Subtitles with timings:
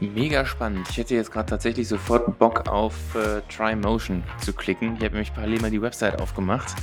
[0.00, 0.86] Mega spannend.
[0.90, 4.96] Ich hätte jetzt gerade tatsächlich sofort Bock auf äh, Try Motion zu klicken.
[4.96, 6.74] Ich habe nämlich parallel mal die Website aufgemacht.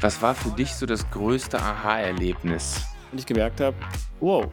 [0.00, 2.84] Was war für dich so das größte Aha-Erlebnis?
[3.12, 3.76] Und ich gemerkt habe,
[4.20, 4.46] wow,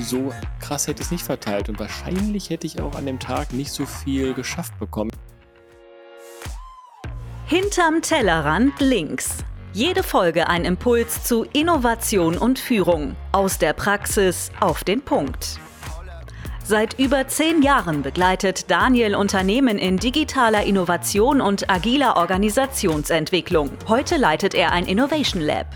[0.00, 3.52] so krass hätte ich es nicht verteilt und wahrscheinlich hätte ich auch an dem Tag
[3.52, 5.10] nicht so viel geschafft bekommen.
[7.46, 9.44] Hinterm Tellerrand links.
[9.72, 13.14] Jede Folge ein Impuls zu Innovation und Führung.
[13.32, 15.60] Aus der Praxis auf den Punkt.
[16.66, 23.70] Seit über zehn Jahren begleitet Daniel Unternehmen in digitaler Innovation und agiler Organisationsentwicklung.
[23.86, 25.66] Heute leitet er ein Innovation Lab.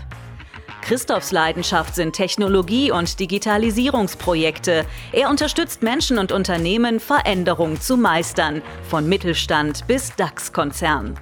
[0.81, 4.83] Christophs Leidenschaft sind Technologie- und Digitalisierungsprojekte.
[5.11, 11.19] Er unterstützt Menschen und Unternehmen, Veränderungen zu meistern, von Mittelstand bis DAX-Konzern.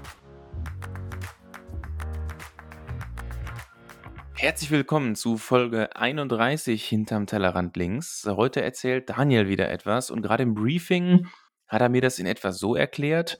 [4.40, 8.24] Herzlich willkommen zu Folge 31 hinterm Tellerrand links.
[8.24, 11.26] Heute erzählt Daniel wieder etwas und gerade im Briefing
[11.68, 13.40] hat er mir das in etwa so erklärt,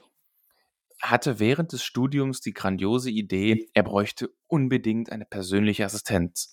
[1.00, 6.52] hatte während des Studiums die grandiose Idee, er bräuchte unbedingt eine persönliche Assistenz,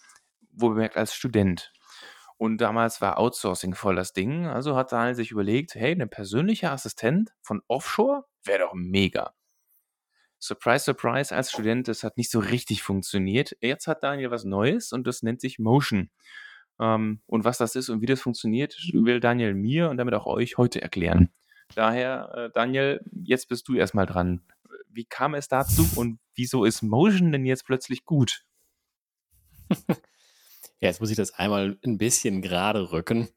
[0.52, 1.72] wohlbemerkt als Student.
[2.36, 6.70] Und damals war Outsourcing voll das Ding, also hat Daniel sich überlegt, hey, eine persönliche
[6.70, 9.32] Assistent von Offshore wäre doch mega.
[10.44, 13.56] Surprise, surprise, als Student, das hat nicht so richtig funktioniert.
[13.62, 16.10] Jetzt hat Daniel was Neues und das nennt sich Motion.
[16.78, 20.26] Ähm, und was das ist und wie das funktioniert, will Daniel mir und damit auch
[20.26, 21.30] euch heute erklären.
[21.74, 24.42] Daher, äh, Daniel, jetzt bist du erstmal dran.
[24.90, 28.44] Wie kam es dazu und wieso ist Motion denn jetzt plötzlich gut?
[29.88, 29.96] ja,
[30.80, 33.30] jetzt muss ich das einmal ein bisschen gerade rücken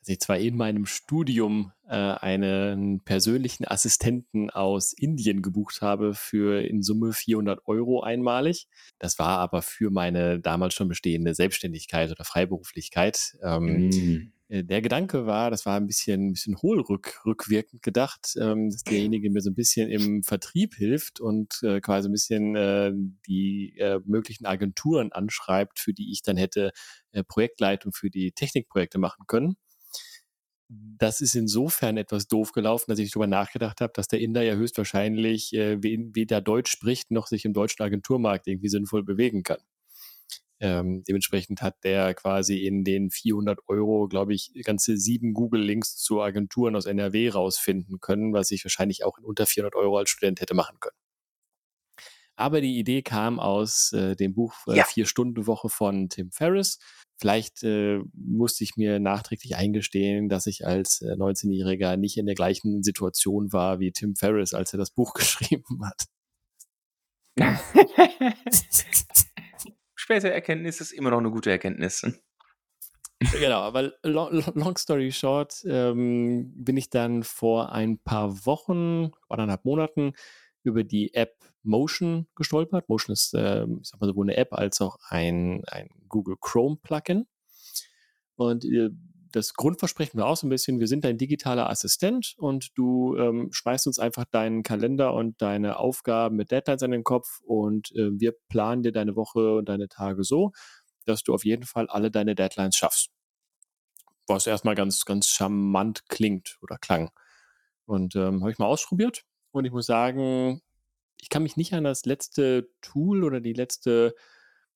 [0.00, 6.62] dass ich zwar in meinem Studium äh, einen persönlichen Assistenten aus Indien gebucht habe für
[6.62, 8.66] in Summe 400 Euro einmalig.
[8.98, 13.36] Das war aber für meine damals schon bestehende Selbstständigkeit oder Freiberuflichkeit.
[13.42, 14.32] Ähm, mm.
[14.52, 19.30] Der Gedanke war, das war ein bisschen, ein bisschen hohlrück, rückwirkend gedacht, ähm, dass derjenige
[19.30, 22.90] mir so ein bisschen im Vertrieb hilft und äh, quasi ein bisschen äh,
[23.28, 26.72] die äh, möglichen Agenturen anschreibt, für die ich dann hätte
[27.12, 29.56] äh, Projektleitung für die Technikprojekte machen können
[30.70, 34.54] das ist insofern etwas doof gelaufen, dass ich darüber nachgedacht habe, dass der Inder ja
[34.54, 39.58] höchstwahrscheinlich äh, weder Deutsch spricht, noch sich im deutschen Agenturmarkt irgendwie sinnvoll bewegen kann.
[40.60, 46.20] Ähm, dementsprechend hat der quasi in den 400 Euro, glaube ich, ganze sieben Google-Links zu
[46.20, 50.40] Agenturen aus NRW rausfinden können, was ich wahrscheinlich auch in unter 400 Euro als Student
[50.40, 50.96] hätte machen können.
[52.40, 54.84] Aber die Idee kam aus äh, dem Buch äh, ja.
[54.84, 56.78] Vier-Stunden-Woche von Tim Ferriss.
[57.18, 62.34] Vielleicht äh, musste ich mir nachträglich eingestehen, dass ich als äh, 19-Jähriger nicht in der
[62.34, 66.06] gleichen Situation war wie Tim Ferriss, als er das Buch geschrieben hat.
[69.94, 72.06] Späte Erkenntnis ist immer noch eine gute Erkenntnis.
[73.32, 79.66] genau, weil long, long story short ähm, bin ich dann vor ein paar Wochen, anderthalb
[79.66, 80.14] Monaten
[80.62, 82.88] über die App Motion gestolpert.
[82.88, 86.78] Motion ist, äh, ich sag mal, sowohl eine App als auch ein, ein Google Chrome
[86.82, 87.26] Plugin.
[88.36, 88.90] Und äh,
[89.32, 93.48] das Grundversprechen war auch so ein bisschen, wir sind dein digitaler Assistent und du ähm,
[93.52, 98.10] schmeißt uns einfach deinen Kalender und deine Aufgaben mit Deadlines an den Kopf und äh,
[98.18, 100.52] wir planen dir deine Woche und deine Tage so,
[101.06, 103.10] dass du auf jeden Fall alle deine Deadlines schaffst.
[104.26, 107.10] Was erstmal ganz, ganz charmant klingt oder klang.
[107.84, 110.60] Und ähm, habe ich mal ausprobiert und ich muss sagen,
[111.20, 114.14] ich kann mich nicht an das letzte Tool oder die letzte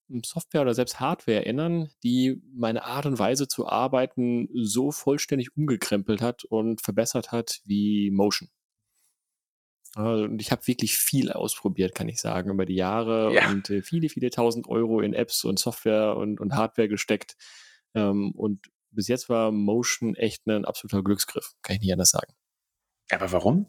[0.07, 5.55] hm, Software oder selbst Hardware erinnern, die meine Art und Weise zu arbeiten so vollständig
[5.55, 8.49] umgekrempelt hat und verbessert hat wie Motion.
[9.95, 13.49] Also, und ich habe wirklich viel ausprobiert, kann ich sagen, über die Jahre ja.
[13.49, 17.37] und äh, viele, viele tausend Euro in Apps und Software und, und Hardware gesteckt.
[17.93, 22.33] Ähm, und bis jetzt war Motion echt ein absoluter Glücksgriff, kann ich nicht anders sagen.
[23.09, 23.67] Aber warum?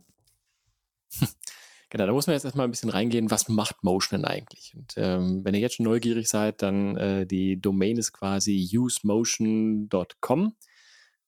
[1.88, 4.74] Genau, da muss man jetzt erstmal ein bisschen reingehen, was macht Motion denn eigentlich?
[4.74, 10.56] Und ähm, wenn ihr jetzt schon neugierig seid, dann äh, die Domain ist quasi usemotion.com.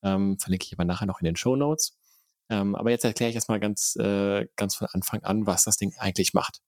[0.03, 1.97] Ähm, verlinke ich aber nachher noch in den Show Notes.
[2.51, 5.95] Ähm, aber jetzt erkläre ich erstmal ganz, äh, ganz von Anfang an, was das Ding
[5.99, 6.61] eigentlich macht.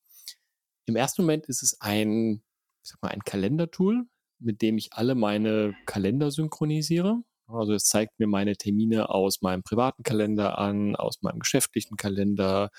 [0.86, 2.42] Im ersten Moment ist es ein,
[2.82, 4.04] ich sag mal, ein Kalendertool,
[4.38, 7.22] mit dem ich alle meine Kalender synchronisiere.
[7.48, 12.70] Also es zeigt mir meine Termine aus meinem privaten Kalender an, aus meinem geschäftlichen Kalender,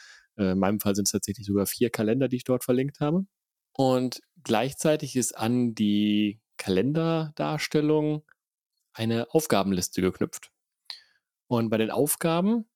[0.43, 3.25] in meinem Fall sind es tatsächlich sogar vier Kalender, die ich dort verlinkt habe.
[3.73, 8.23] Und gleichzeitig ist an die Kalenderdarstellung
[8.93, 10.51] eine Aufgabenliste geknüpft.
[11.47, 12.69] Und bei den Aufgaben,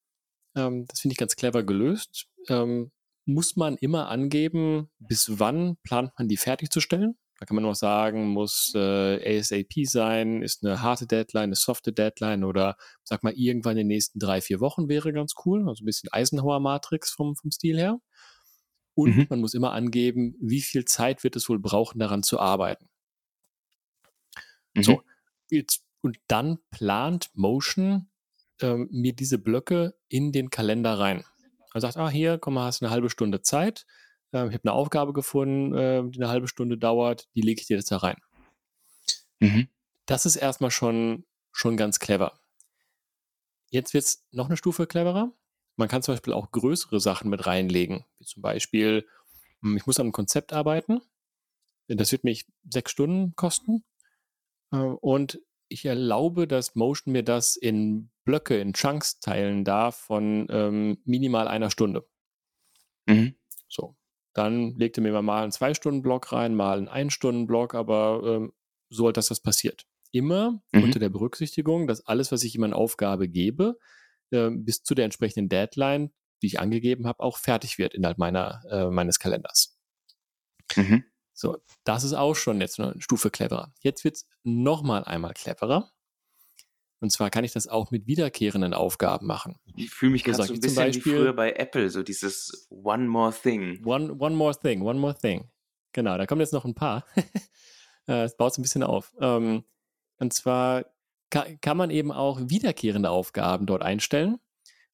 [0.54, 2.92] ähm, das finde ich ganz clever gelöst, ähm,
[3.24, 7.18] muss man immer angeben, bis wann plant man die fertigzustellen.
[7.38, 11.92] Da kann man noch sagen, muss äh, ASAP sein, ist eine harte Deadline, eine softe
[11.92, 15.68] Deadline oder sag mal irgendwann in den nächsten drei, vier Wochen wäre ganz cool.
[15.68, 18.00] Also ein bisschen Eisenhower-Matrix vom, vom Stil her.
[18.94, 19.26] Und mhm.
[19.28, 22.88] man muss immer angeben, wie viel Zeit wird es wohl brauchen, daran zu arbeiten.
[24.74, 24.82] Mhm.
[24.82, 25.02] So,
[25.50, 28.08] jetzt, und dann plant Motion
[28.62, 31.24] ähm, mir diese Blöcke in den Kalender rein.
[31.74, 33.84] Er sagt, ah, hier, komm mal, hast eine halbe Stunde Zeit.
[34.32, 37.66] Ähm, ich habe eine Aufgabe gefunden, äh, die eine halbe Stunde dauert, die lege ich
[37.66, 38.16] dir jetzt da rein.
[39.40, 39.68] Mhm.
[40.06, 42.38] Das ist erstmal schon, schon ganz clever.
[43.70, 45.32] Jetzt wird es noch eine Stufe cleverer.
[45.76, 49.06] Man kann zum Beispiel auch größere Sachen mit reinlegen, wie zum Beispiel,
[49.60, 51.00] hm, ich muss an einem Konzept arbeiten.
[51.88, 53.84] Das wird mich sechs Stunden kosten.
[54.72, 60.46] Äh, und ich erlaube, dass Motion mir das in Blöcke, in Chunks teilen darf von
[60.50, 62.08] ähm, minimal einer Stunde.
[63.06, 63.36] Mhm.
[64.36, 68.52] Dann legte mir mal einen Zwei-Stunden-Block rein, mal einen Ein-Stunden-Block, aber ähm,
[68.90, 69.86] so, dass das passiert.
[70.12, 70.82] Immer mhm.
[70.82, 73.78] unter der Berücksichtigung, dass alles, was ich ihm an Aufgabe gebe,
[74.32, 76.12] äh, bis zu der entsprechenden Deadline,
[76.42, 79.78] die ich angegeben habe, auch fertig wird innerhalb meiner, äh, meines Kalenders.
[80.76, 81.04] Mhm.
[81.32, 83.72] So, das ist auch schon jetzt eine Stufe cleverer.
[83.80, 85.90] Jetzt wird es nochmal einmal cleverer.
[87.00, 89.56] Und zwar kann ich das auch mit wiederkehrenden Aufgaben machen.
[89.76, 93.06] Ich fühle mich gerade so ein bisschen Beispiel, wie früher bei Apple, so dieses One
[93.06, 93.84] More Thing.
[93.84, 95.50] One, one More Thing, One More Thing.
[95.92, 97.04] Genau, da kommen jetzt noch ein paar.
[98.08, 99.12] Äh, es baut es ein bisschen auf.
[99.20, 99.64] Ähm,
[100.18, 100.84] und zwar
[101.28, 104.36] kann, kann, man eben auch wiederkehrende Aufgaben dort einstellen.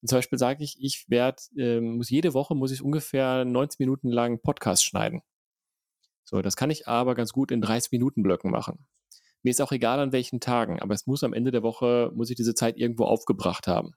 [0.00, 3.80] Und zum Beispiel sage ich, ich werde, äh, muss jede Woche muss ich ungefähr 90
[3.80, 5.20] Minuten lang Podcast schneiden.
[6.24, 8.86] So, das kann ich aber ganz gut in 30-Minuten-Blöcken machen.
[9.42, 12.30] Mir ist auch egal an welchen Tagen, aber es muss am Ende der Woche, muss
[12.30, 13.92] ich diese Zeit irgendwo aufgebracht haben.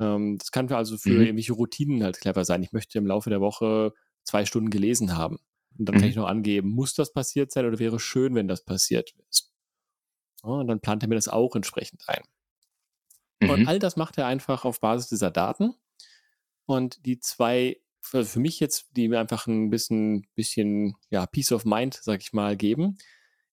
[0.00, 1.20] Ähm, das kann also für mhm.
[1.20, 2.62] irgendwelche Routinen halt clever sein.
[2.62, 3.92] Ich möchte im Laufe der Woche
[4.24, 5.38] zwei Stunden gelesen haben.
[5.78, 6.00] Und dann mhm.
[6.00, 9.52] kann ich noch angeben, muss das passiert sein oder wäre schön, wenn das passiert ist.
[10.42, 12.22] Ja, und dann plant er mir das auch entsprechend ein.
[13.40, 13.50] Mhm.
[13.50, 15.74] Und all das macht er einfach auf Basis dieser Daten.
[16.66, 21.52] Und die zwei für, für mich jetzt, die mir einfach ein bisschen, bisschen ja, Peace
[21.52, 22.98] of Mind, sag ich mal, geben,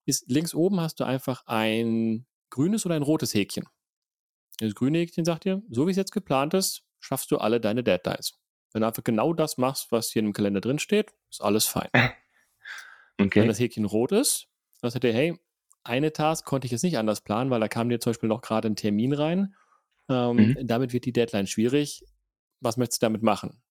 [0.05, 3.65] ist links oben hast du einfach ein grünes oder ein rotes Häkchen.
[4.59, 7.83] Das grüne Häkchen sagt dir, so wie es jetzt geplant ist, schaffst du alle deine
[7.83, 8.39] Deadlines.
[8.71, 11.89] Wenn du einfach genau das machst, was hier im Kalender drin steht, ist alles fein.
[13.17, 13.39] Okay.
[13.39, 14.49] Wenn das Häkchen rot ist,
[14.81, 15.39] dann sagt dir, hey,
[15.85, 18.41] eine Task konnte ich jetzt nicht anders planen, weil da kam dir zum Beispiel noch
[18.41, 19.55] gerade ein Termin rein.
[20.09, 20.67] Ähm, mhm.
[20.67, 22.03] Damit wird die Deadline schwierig.
[22.59, 23.61] Was möchtest du damit machen?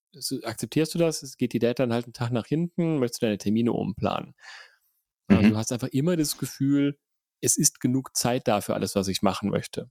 [0.43, 1.23] akzeptierst du das?
[1.23, 4.33] Es geht die Deadline halt einen Tag nach hinten, möchtest du deine Termine umplanen.
[5.27, 5.49] Also mhm.
[5.51, 6.97] du hast einfach immer das Gefühl,
[7.41, 9.89] es ist genug Zeit da für alles, was ich machen möchte.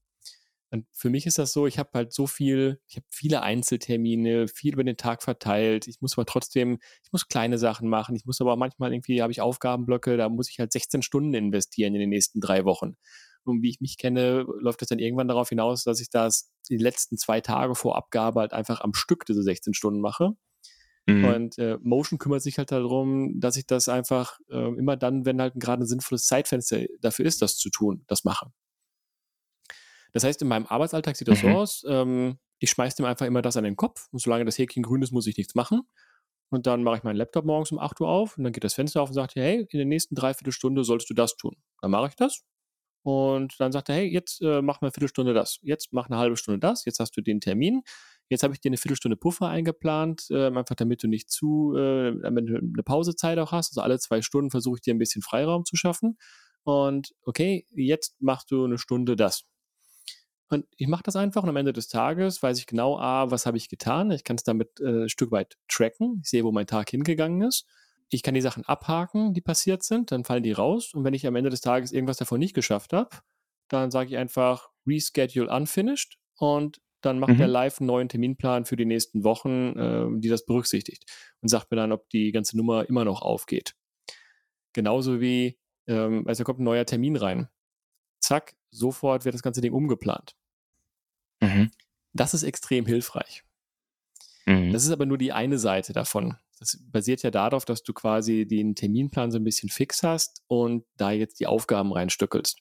[0.70, 4.48] Und für mich ist das so, ich habe halt so viel, ich habe viele Einzeltermine,
[4.48, 5.86] viel über den Tag verteilt.
[5.86, 8.16] Ich muss aber trotzdem, ich muss kleine Sachen machen.
[8.16, 11.94] Ich muss aber manchmal irgendwie, habe ich Aufgabenblöcke, da muss ich halt 16 Stunden investieren
[11.94, 12.96] in den nächsten drei Wochen.
[13.44, 16.76] Und wie ich mich kenne, läuft das dann irgendwann darauf hinaus, dass ich das die
[16.76, 20.32] letzten zwei Tage vor Abgabe halt einfach am Stück diese 16 Stunden mache.
[21.06, 21.24] Mhm.
[21.24, 25.40] Und äh, Motion kümmert sich halt darum, dass ich das einfach äh, immer dann, wenn
[25.40, 28.50] halt gerade ein sinnvolles Zeitfenster dafür ist, das zu tun, das mache.
[30.12, 31.52] Das heißt, in meinem Arbeitsalltag sieht das mhm.
[31.52, 34.56] so aus, ähm, ich schmeiße dem einfach immer das an den Kopf und solange das
[34.56, 35.82] Häkchen grün ist, muss ich nichts machen.
[36.50, 38.74] Und dann mache ich meinen Laptop morgens um 8 Uhr auf und dann geht das
[38.74, 41.56] Fenster auf und sagt, hey, in der nächsten Dreiviertelstunde sollst du das tun.
[41.80, 42.44] Dann mache ich das.
[43.02, 45.58] Und dann sagt er, hey, jetzt äh, mach mal eine Viertelstunde das.
[45.62, 46.84] Jetzt mach eine halbe Stunde das.
[46.84, 47.82] Jetzt hast du den Termin.
[48.28, 52.14] Jetzt habe ich dir eine Viertelstunde Puffer eingeplant, äh, einfach damit du nicht zu, äh,
[52.22, 53.72] damit du eine Pausezeit auch hast.
[53.72, 56.16] Also alle zwei Stunden versuche ich dir ein bisschen Freiraum zu schaffen.
[56.62, 59.44] Und okay, jetzt machst du eine Stunde das.
[60.48, 63.46] Und ich mache das einfach und am Ende des Tages weiß ich genau, ah, was
[63.46, 64.10] habe ich getan.
[64.10, 66.20] Ich kann es damit äh, ein Stück weit tracken.
[66.22, 67.66] Ich sehe, wo mein Tag hingegangen ist.
[68.10, 70.92] Ich kann die Sachen abhaken, die passiert sind, dann fallen die raus.
[70.94, 73.10] Und wenn ich am Ende des Tages irgendwas davon nicht geschafft habe,
[73.68, 77.40] dann sage ich einfach Reschedule Unfinished und dann macht mhm.
[77.40, 81.04] er live einen neuen Terminplan für die nächsten Wochen, äh, die das berücksichtigt
[81.40, 83.74] und sagt mir dann, ob die ganze Nummer immer noch aufgeht.
[84.72, 87.48] Genauso wie, ähm, also da kommt ein neuer Termin rein.
[88.20, 90.34] Zack, sofort wird das ganze Ding umgeplant.
[91.40, 91.70] Mhm.
[92.12, 93.44] Das ist extrem hilfreich.
[94.46, 94.72] Mhm.
[94.72, 96.36] Das ist aber nur die eine Seite davon.
[96.58, 100.84] Das basiert ja darauf, dass du quasi den Terminplan so ein bisschen fix hast und
[100.96, 102.60] da jetzt die Aufgaben reinstückelst.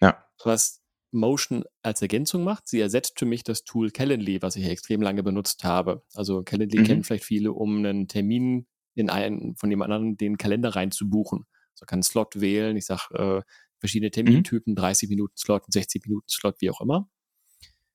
[0.00, 0.24] Ja.
[0.44, 0.79] Was
[1.12, 2.68] Motion als Ergänzung macht.
[2.68, 6.02] Sie ersetzt für mich das Tool Calendly, was ich extrem lange benutzt habe.
[6.14, 6.84] Also Calendly mhm.
[6.84, 11.46] kennen vielleicht viele, um einen Termin in einen von dem anderen den Kalender reinzubuchen.
[11.74, 12.76] So kann einen Slot wählen.
[12.76, 13.42] Ich sage äh,
[13.78, 14.12] verschiedene mhm.
[14.12, 14.76] Termintypen, mhm.
[14.76, 17.08] 30 Minuten Slot, 60 Minuten Slot, wie auch immer.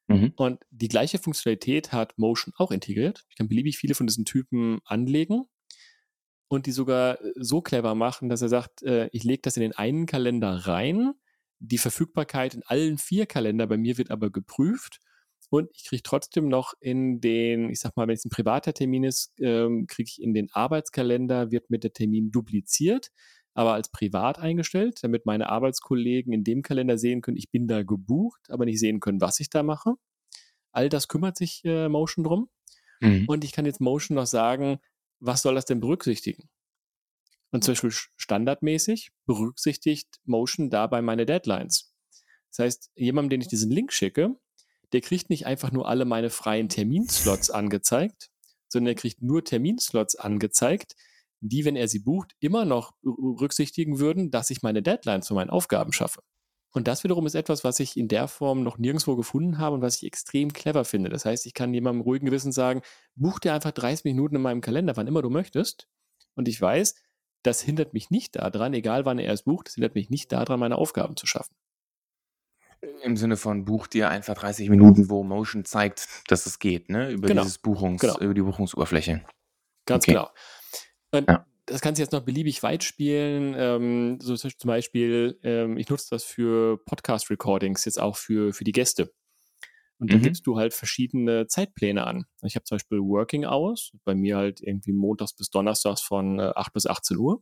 [0.08, 0.34] Mhm.
[0.36, 3.26] Und die gleiche Funktionalität hat Motion auch integriert.
[3.30, 5.46] Ich kann beliebig viele von diesen Typen anlegen.
[6.48, 9.62] und die sogar äh, so clever machen, dass er sagt, äh, ich lege das in
[9.62, 11.14] den einen Kalender rein,
[11.68, 15.00] die Verfügbarkeit in allen vier Kalender bei mir wird aber geprüft
[15.50, 19.04] und ich kriege trotzdem noch in den, ich sag mal, wenn es ein privater Termin
[19.04, 23.12] ist, ähm, kriege ich in den Arbeitskalender, wird mit der Termin dupliziert,
[23.54, 27.84] aber als privat eingestellt, damit meine Arbeitskollegen in dem Kalender sehen können, ich bin da
[27.84, 29.94] gebucht, aber nicht sehen können, was ich da mache.
[30.72, 32.50] All das kümmert sich äh, Motion drum.
[33.00, 33.26] Mhm.
[33.28, 34.80] Und ich kann jetzt Motion noch sagen,
[35.20, 36.50] was soll das denn berücksichtigen?
[37.56, 41.96] Und zum Beispiel standardmäßig berücksichtigt Motion dabei meine Deadlines.
[42.50, 44.36] Das heißt, jemandem, den ich diesen Link schicke,
[44.92, 48.30] der kriegt nicht einfach nur alle meine freien Terminslots angezeigt,
[48.68, 50.98] sondern er kriegt nur Terminslots angezeigt,
[51.40, 55.54] die, wenn er sie bucht, immer noch berücksichtigen würden, dass ich meine Deadlines für meine
[55.54, 56.24] Aufgaben schaffe.
[56.72, 59.82] Und das wiederum ist etwas, was ich in der Form noch nirgendwo gefunden habe und
[59.82, 61.10] was ich extrem clever finde.
[61.10, 62.82] Das heißt, ich kann jemandem ruhigen Gewissen sagen,
[63.16, 65.88] buch dir einfach 30 Minuten in meinem Kalender, wann immer du möchtest.
[66.36, 66.96] Und ich weiß,
[67.46, 70.60] das hindert mich nicht daran, egal wann er es bucht, das hindert mich nicht daran,
[70.60, 71.56] meine Aufgaben zu schaffen.
[73.04, 77.12] Im Sinne von buch dir einfach 30 Minuten, wo Motion zeigt, dass es geht, ne?
[77.12, 78.18] Über Genau, dieses Buchungs, genau.
[78.20, 79.26] über die Buchungsoberfläche.
[79.86, 80.14] Ganz Okay.
[80.14, 80.30] genau.
[81.12, 81.46] Und Ja.
[81.66, 83.56] das kannst du jetzt noch beliebig weit spielen.
[83.58, 88.72] Ähm, so zum Beispiel, ähm, ich nutze das für Podcast-Recordings, jetzt auch für, für die
[88.72, 89.14] Gäste.
[90.00, 90.24] Und da Mhm.
[90.24, 92.26] gibst du halt verschiedene Zeitpläne an.
[92.44, 96.52] Ich habe zum Beispiel Working Hours, bei mir halt irgendwie montags bis donnerstags von äh,
[96.56, 97.42] 8 bis 18 Uhr.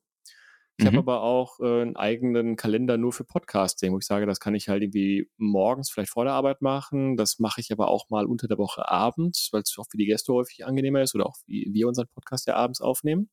[0.79, 0.99] Ich habe Mhm.
[0.99, 4.69] aber auch äh, einen eigenen Kalender nur für Podcasting, wo ich sage, das kann ich
[4.69, 7.15] halt irgendwie morgens vielleicht vor der Arbeit machen.
[7.15, 10.05] Das mache ich aber auch mal unter der Woche abends, weil es auch für die
[10.07, 13.29] Gäste häufig angenehmer ist oder auch wie wir unseren Podcast ja abends aufnehmen.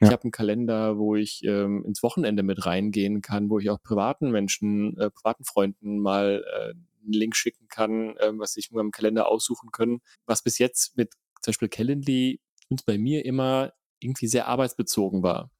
[0.00, 0.12] Ich Ja.
[0.12, 4.30] habe einen Kalender, wo ich ähm, ins Wochenende mit reingehen kann, wo ich auch privaten
[4.30, 8.90] Menschen, äh, privaten Freunden mal äh, einen Link schicken kann, ähm, was sich in meinem
[8.92, 10.00] Kalender aussuchen können.
[10.26, 12.40] Was bis jetzt mit zum Beispiel Calendly
[12.70, 15.50] und bei mir immer irgendwie sehr arbeitsbezogen war.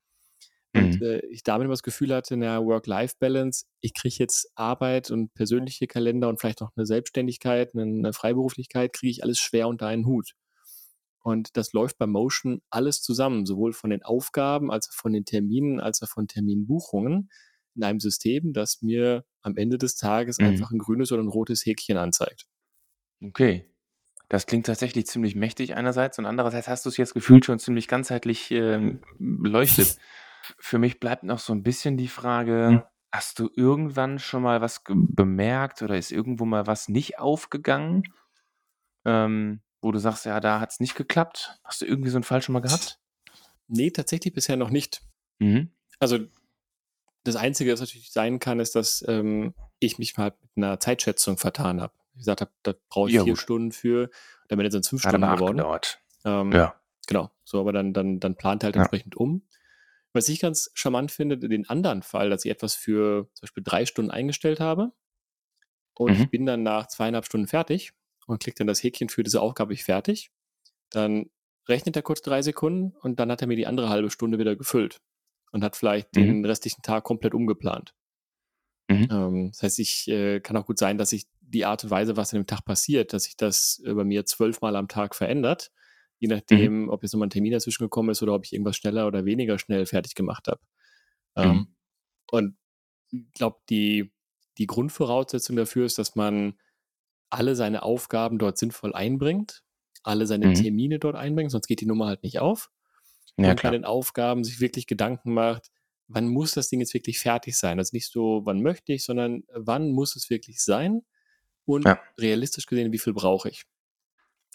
[0.74, 1.02] Und Mhm.
[1.02, 5.86] äh, ich damit immer das Gefühl hatte, na, Work-Life-Balance, ich kriege jetzt Arbeit und persönliche
[5.86, 10.06] Kalender und vielleicht noch eine Selbstständigkeit, eine, eine Freiberuflichkeit, kriege ich alles schwer unter einen
[10.06, 10.32] Hut.
[11.20, 15.24] Und das läuft bei Motion alles zusammen, sowohl von den Aufgaben als auch von den
[15.24, 17.30] Terminen, als auch von Terminbuchungen
[17.74, 20.46] in einem System, das mir am Ende des Tages Mhm.
[20.46, 22.46] einfach ein grünes oder ein rotes Häkchen anzeigt.
[23.22, 23.66] Okay.
[24.28, 27.86] Das klingt tatsächlich ziemlich mächtig einerseits und andererseits hast du es jetzt gefühlt schon ziemlich
[27.86, 29.96] ganzheitlich ähm, beleuchtet.
[30.58, 34.82] Für mich bleibt noch so ein bisschen die Frage, hast du irgendwann schon mal was
[34.86, 38.04] bemerkt oder ist irgendwo mal was nicht aufgegangen,
[39.04, 42.24] ähm, wo du sagst: „Ja, da hat es nicht geklappt?“ Hast du irgendwie so einen
[42.24, 42.98] Fall schon mal gehabt?
[43.68, 45.02] Nee, tatsächlich bisher noch nicht.
[45.40, 45.70] Mhm.
[45.98, 46.18] Also
[47.24, 51.38] das Einzige, was natürlich sein kann, ist, dass ähm, ich mich mal mit einer Zeitschätzung
[51.38, 51.92] vertan habe.
[52.14, 53.40] Ich gesagt habe, da brauche ich Ja, vier gut.
[53.40, 54.10] Stunden für,
[54.48, 55.56] damit sind es fünf Stunden aber 8 geworden.
[55.58, 56.00] gedauert.
[56.24, 56.80] Ähm, Ja.
[57.06, 57.30] Genau.
[57.44, 58.82] So, aber dann, dann, dann plant halt Ja.
[58.82, 59.46] entsprechend um.
[60.12, 63.86] Was ich ganz charmant finde, den anderen Fall, dass ich etwas für zum Beispiel drei
[63.86, 64.92] Stunden eingestellt habe
[65.94, 66.20] und Mhm.
[66.22, 67.92] ich bin dann nach zweieinhalb Stunden fertig
[68.26, 70.30] und klicke dann das Häkchen für diese Aufgabe ich fertig.
[70.90, 71.30] Dann
[71.68, 74.54] rechnet er kurz drei Sekunden und dann hat er mir die andere halbe Stunde wieder
[74.56, 75.00] gefüllt
[75.52, 76.32] und hat vielleicht Mhm.
[76.32, 77.94] den restlichen Tag komplett umgeplant.
[78.90, 79.10] Mhm.
[79.10, 82.16] Ähm, das heißt, ich äh, kann auch gut sein, dass sich die Art und Weise,
[82.16, 85.70] was an dem Tag passiert, dass sich das äh, bei mir zwölfmal am Tag verändert,
[86.18, 86.68] je Mhm.
[86.68, 89.24] nachdem, ob jetzt nochmal ein Termin dazwischen gekommen ist oder ob ich irgendwas schneller oder
[89.24, 90.60] weniger schnell fertig gemacht habe.
[91.36, 91.72] Ähm, Mhm.
[92.30, 92.56] und
[93.12, 94.12] ich glaube, die,
[94.58, 96.54] die Grundvoraussetzung dafür ist, dass man
[97.30, 99.62] alle seine Aufgaben dort sinnvoll einbringt,
[100.04, 100.52] alle seine Mhm.
[100.52, 102.70] Termine dort einbringt, sonst geht die Nummer halt nicht auf.
[103.38, 105.70] Ja, bei den Aufgaben sich wirklich Gedanken macht,
[106.08, 107.78] wann muss das Ding jetzt wirklich fertig sein?
[107.78, 111.02] Also nicht so, wann möchte ich, sondern wann muss es wirklich sein?
[111.66, 112.02] Und Ja.
[112.20, 113.64] realistisch gesehen, wie viel brauche ich?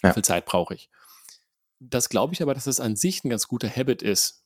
[0.04, 0.12] Wie Ja.
[0.12, 0.90] viel Zeit brauche ich?
[1.80, 4.42] Das glaube ich aber, dass das an sich ein ganz guter Habit ist.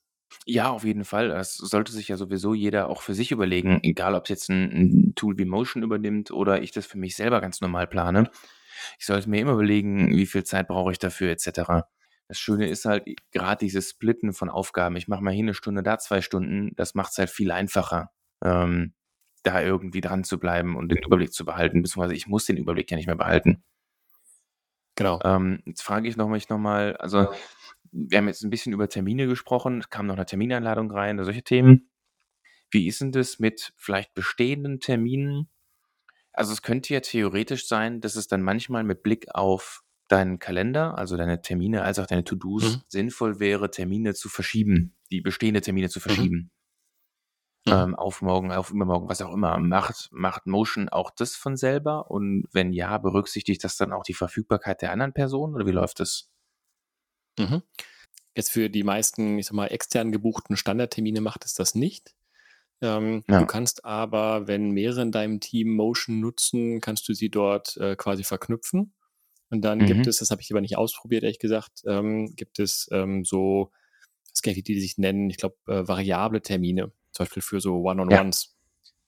[0.47, 1.29] Ja, auf jeden Fall.
[1.29, 4.73] Das sollte sich ja sowieso jeder auch für sich überlegen, egal ob es jetzt ein
[4.73, 8.29] 'n Tool wie Motion übernimmt oder ich das für mich selber ganz normal plane.
[8.99, 11.89] Ich sollte mir immer überlegen, wie viel Zeit brauche ich dafür et cetera.
[12.33, 14.97] Das Schöne ist halt gerade dieses Splitten von Aufgaben.
[14.97, 16.73] Ich mache mal hier 'ne Stunde, da 2 Stunden.
[16.77, 18.11] Das macht's halt viel einfacher,
[18.43, 18.95] ähm,
[19.43, 22.91] da irgendwie dran zu bleiben und den Überblick zu behalten, beziehungsweise ich muss den Überblick
[22.91, 23.63] ja nicht mehr behalten.
[24.99, 25.21] Genau.
[25.25, 27.29] Ähm, jetzt frage ich noch mich noch mal also,
[27.93, 29.79] wir haben jetzt 'n bisschen über Termine gesprochen.
[29.81, 31.91] Es kam noch 'ne Termineinladung rein oder solche Themen.
[32.71, 35.51] Wie ist denn das mit vielleicht bestehenden Terminen?
[36.33, 40.99] Also, es könnte ja theoretisch sein, dass es dann manchmal mit Blick auf deinen Kalender,
[40.99, 42.83] also deine Termine als auch deine To-dos Mhm.
[42.89, 46.03] sinnvoll wäre, Termine zu verschieben, die bestehende Termine zu Mhm.
[46.03, 46.51] verschieben.
[47.67, 47.73] Mhm.
[47.73, 49.57] Ähm, auf morgen, auf übermorgen, was auch immer.
[49.59, 52.11] Macht macht Motion auch das von selber?
[52.11, 56.01] Und wenn ja, berücksichtigt das dann auch die Verfügbarkeit der anderen Person oder wie läuft
[56.01, 56.29] das?
[57.39, 57.63] Mhm.
[58.37, 62.15] Jetzt für die meisten, ich sag mal, extern gebuchten Standardtermine macht es das nicht.
[62.83, 63.41] Ähm, Ja.
[63.41, 67.97] Du kannst aber, wenn mehrere in deinem Team Motion nutzen, kannst du sie dort äh,
[67.97, 68.95] quasi verknüpfen.
[69.53, 69.87] Und dann Mhm.
[69.87, 73.73] gibt es, das habe ich aber nicht ausprobiert, ehrlich gesagt, ähm, gibt es ähm, so,
[74.35, 77.61] ich gar nicht, wie die sich nennen, ich glaube, äh, variable Termine, zum Beispiel für
[77.61, 78.57] so One-on-Ones.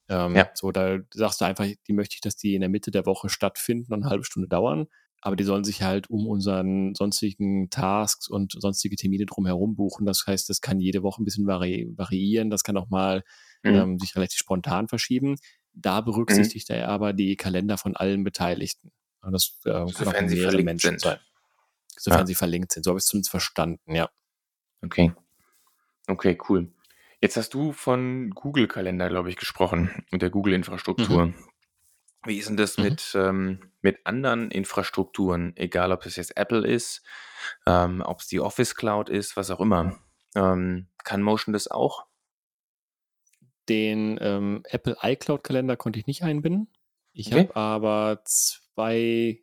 [0.08, 0.50] Ähm, Ja.
[0.54, 3.28] So, da sagst du einfach, die möchte ich, dass die in der Mitte der Woche
[3.30, 4.86] stattfinden und eine halbe Stunde dauern.
[5.22, 10.06] Aber die sollen sich halt um unseren sonstigen Tasks und sonstige Termine drumherum buchen.
[10.06, 12.50] Das heißt, das kann jede Woche ein bisschen vari variieren.
[12.50, 13.24] Das kann auch mal
[13.64, 13.84] Mhm.
[13.84, 15.36] ähm, sich relativ spontan verschieben.
[15.72, 18.92] Da berücksichtigt er aber die Kalender von allen Beteiligten.
[19.24, 21.00] Und das äh, kann auch Sofern sie mehrere verlinkt Menschen sind.
[21.02, 21.18] sein.
[21.96, 22.26] Sofern Ja.
[22.26, 22.82] sie verlinkt sind.
[22.84, 24.10] So habe ich es zumindest verstanden, ja.
[24.84, 25.12] Okay.
[26.06, 26.72] Okay, cool.
[27.20, 31.32] Jetzt hast du von Google-Kalender, glaube ich, gesprochen und der Google-Infrastruktur.
[32.26, 32.84] Wie ist denn das Mhm.
[32.84, 37.02] mit, ähm, mit anderen Infrastrukturen, egal ob es jetzt Apple ist,
[37.66, 39.98] ähm, ob es die Office Cloud ist, was auch immer?
[40.34, 42.06] Ähm, kann Motion das auch?
[43.68, 46.68] Den ähm, Apple iCloud-Kalender konnte ich nicht einbinden.
[47.12, 47.44] Ich Okay.
[47.44, 48.22] habe aber
[48.74, 49.40] zwei,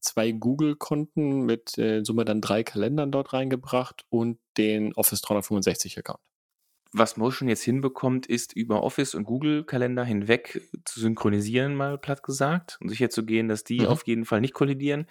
[0.00, 6.20] zwei Google-Konten mit äh, in Summe dann drei Kalendern dort reingebracht und den Office 365-Account.
[6.92, 12.78] Was Motion jetzt hinbekommt, ist über Office und Google-Kalender hinweg zu synchronisieren, mal platt gesagt,
[12.80, 13.86] und sicherzugehen, dass die Mhm.
[13.86, 15.06] auf jeden Fall nicht kollidieren.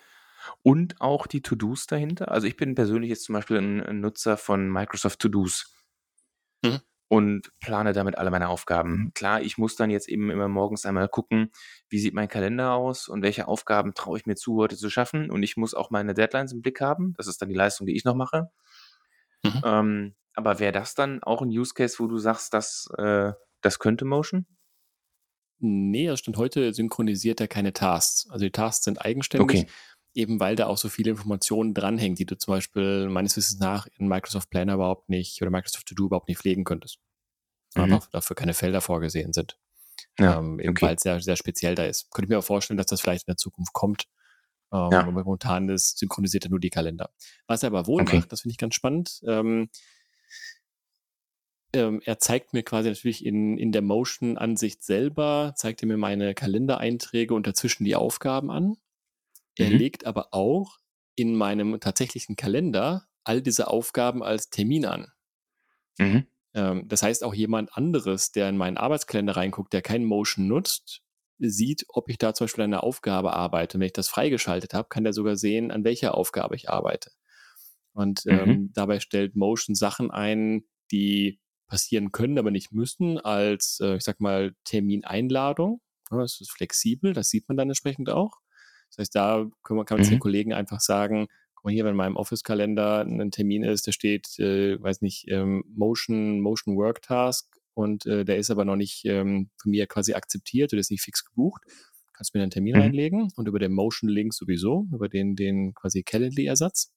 [0.62, 2.32] Und auch die To-Dos dahinter.
[2.32, 5.74] Also ich bin persönlich jetzt zum Beispiel ein, ein Nutzer von Microsoft To-Dos
[6.64, 6.80] Mhm.
[7.10, 9.12] Und plane damit alle meine Aufgaben.
[9.16, 11.51] Klar, ich muss dann jetzt eben immer morgens einmal gucken,
[11.89, 15.32] wie sieht mein Kalender aus und welche Aufgaben traue ich mir zu, heute zu schaffen.
[15.32, 17.13] Und ich muss auch meine Deadlines im Blick haben.
[17.18, 18.51] Das ist dann die Leistung, die ich noch mache.
[19.44, 19.62] Mhm.
[19.66, 23.80] Ähm, aber wäre das dann auch ein Use Case, wo du sagst, dass, äh, das
[23.80, 24.46] könnte Motion?
[25.58, 28.28] Nee, das stand heute synchronisiert er keine Tasks.
[28.30, 29.72] Also die Tasks sind eigenständig, Okay.
[30.13, 33.88] Eben weil da auch so viele Informationen dranhängen, die du zum Beispiel meines Wissens nach
[33.98, 37.00] in Microsoft Planner überhaupt nicht oder Microsoft To Do überhaupt nicht pflegen könntest.
[37.75, 37.84] Mhm.
[37.84, 39.58] Einfach dafür keine Felder vorgesehen sind.
[40.18, 40.88] Ja, ähm, eben okay.
[40.88, 42.10] weil es sehr, sehr speziell da ist.
[42.12, 44.06] Könnte ich mir auch vorstellen, dass das vielleicht in der Zukunft kommt.
[44.72, 45.00] Ähm, Ja.
[45.01, 47.10] aber momentan ist synchronisiert er nur die Kalender.
[47.48, 48.17] Was er aber wohl Okay.
[48.17, 49.22] macht, das finde ich ganz spannend.
[49.28, 49.69] Ähm,
[51.74, 56.34] ähm, er zeigt mir quasi natürlich in, in der Motion-Ansicht selber, zeigt er mir meine
[56.34, 58.78] Kalendereinträge und dazwischen die Aufgaben an.
[59.60, 59.80] Er Mhm.
[59.80, 60.78] legt aber auch
[61.15, 65.12] in meinem tatsächlichen Kalender all diese Aufgaben als Termin an.
[66.00, 66.28] Mhm.
[66.54, 71.02] Ähm, das heißt, auch jemand anderes, der in meinen Arbeitskalender reinguckt, der kein Motion nutzt,
[71.39, 73.78] sieht, ob ich da zum Beispiel an einer Aufgabe arbeite.
[73.78, 77.12] Und wenn ich das freigeschaltet habe, kann der sogar sehen, an welcher Aufgabe ich arbeite.
[77.93, 78.60] Und Mhm.
[78.60, 84.04] ähm, dabei stellt Motion Sachen ein, die passieren können, aber nicht müssen, als, äh, ich
[84.04, 85.82] sag mal, Termineinladung.
[86.12, 88.39] Ja, das ist flexibel, das sieht man dann entsprechend auch.
[88.89, 90.19] Das heißt, da können wir, kann man zu den Mhm.
[90.19, 94.39] Kollegen einfach sagen, guck mal hier, wenn in meinem Office-Kalender ein Termin ist, da steht,
[94.39, 99.06] äh, weiß nicht, ähm, Motion, Motion Work Task und äh, der ist aber noch nicht
[99.06, 101.63] ähm, von mir quasi akzeptiert oder ist nicht fix gebucht.
[102.13, 102.80] Kannst mir einen Termin Mhm.
[102.80, 106.91] reinlegen und über den Motion-Link sowieso, über den, den quasi Calendly-Ersatz.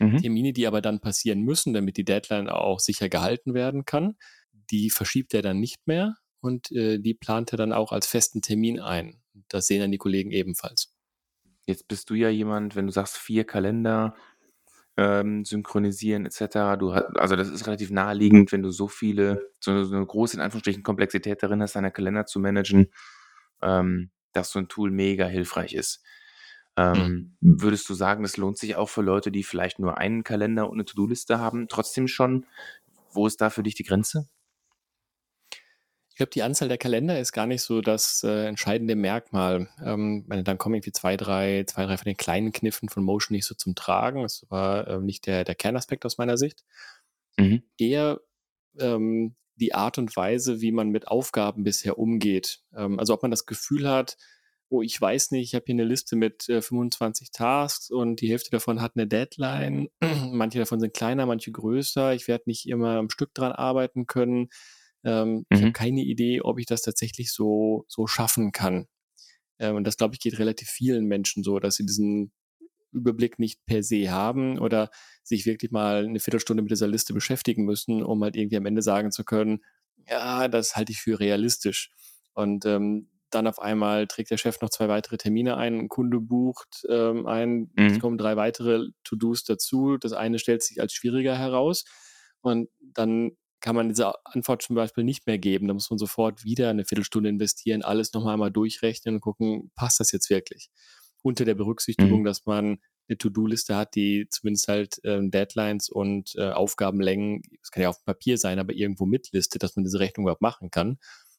[0.00, 0.20] Mhm.
[0.20, 4.16] Termine, die aber dann passieren müssen, damit die Deadline auch sicher gehalten werden kann,
[4.70, 8.40] die verschiebt er dann nicht mehr und äh, die plant er dann auch als festen
[8.42, 9.22] Termin ein.
[9.48, 10.93] Das sehen dann die Kollegen ebenfalls.
[11.66, 14.14] Jetzt bist du ja jemand, wenn du sagst, vier Kalender
[14.96, 16.76] ähm, synchronisieren etc.
[16.76, 20.36] Du, ha- also das ist relativ naheliegend, wenn du so viele, so, so eine große
[20.36, 22.92] in Anführungsstrichen Komplexität darin hast, deine Kalender zu managen,
[23.62, 26.02] ähm, dass so ein Tool mega hilfreich ist.
[26.76, 30.68] Ähm, Würdest du sagen, das lohnt sich auch für Leute, die vielleicht nur einen Kalender
[30.70, 32.46] und eine To-Do-Liste haben, trotzdem schon?
[33.12, 34.28] Wo ist da für dich die Grenze?
[36.14, 39.68] Ich glaube, die Anzahl der Kalender ist gar nicht so das äh, entscheidende Merkmal.
[39.84, 43.34] Ähm, meine, dann kommen irgendwie zwei, drei, zwei, drei von den kleinen Kniffen von Motion
[43.34, 44.22] nicht so zum Tragen.
[44.22, 46.62] Das war ähm, nicht der, der Kernaspekt aus meiner Sicht.
[47.36, 47.64] Mhm.
[47.78, 48.20] Eher
[48.78, 52.60] ähm, die Art und Weise, wie man mit Aufgaben bisher umgeht.
[52.76, 54.16] Ähm, also ob man das Gefühl hat,
[54.68, 58.30] oh, ich weiß nicht, ich habe hier eine Liste mit äh, 25 Tasks und die
[58.30, 59.88] Hälfte davon hat eine Deadline.
[60.30, 62.14] manche davon sind kleiner, manche größer.
[62.14, 64.48] Ich werde nicht immer am Stück dran arbeiten können.
[65.04, 65.62] Ähm, Ich Mhm.
[65.62, 68.86] habe keine Idee, ob ich das tatsächlich so, so schaffen kann.
[69.58, 72.32] Ähm, und das, glaube ich, geht relativ vielen Menschen so, dass sie diesen
[72.92, 74.90] Überblick nicht per se haben oder
[75.24, 78.82] sich wirklich mal eine Viertelstunde mit dieser Liste beschäftigen müssen, um halt irgendwie am Ende
[78.82, 79.60] sagen zu können,
[80.08, 81.90] ja, das halte ich für realistisch.
[82.34, 86.20] Und ähm, dann auf einmal trägt der Chef noch zwei weitere Termine ein, ein Kunde
[86.20, 87.98] bucht ähm, ein, es Mhm.
[87.98, 89.96] kommen drei weitere To-Dos dazu.
[89.98, 91.84] Das eine stellt sich als schwieriger heraus
[92.42, 93.32] und dann
[93.64, 95.68] kann man diese Antwort zum Beispiel nicht mehr geben.
[95.68, 100.00] Da muss man sofort wieder eine Viertelstunde investieren, alles nochmal einmal durchrechnen und gucken, passt
[100.00, 100.68] das jetzt wirklich?
[101.22, 102.24] Unter der Berücksichtigung, Mhm.
[102.26, 102.76] dass man
[103.08, 107.96] eine To-Do-Liste hat, die zumindest halt ähm, Deadlines und äh, Aufgabenlängen, das kann ja auf
[108.00, 110.98] dem Papier sein, aber irgendwo mitlistet, dass man diese Rechnung überhaupt machen kann.